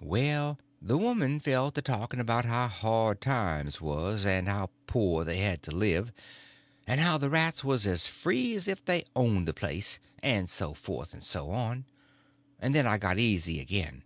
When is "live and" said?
5.70-6.98